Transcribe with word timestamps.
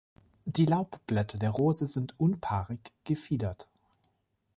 Die 0.45 0.65
Laubblätter 0.65 1.37
der 1.37 1.51
Rose 1.51 1.85
sind 1.85 2.19
unpaarig-gefiedert. 2.19 3.67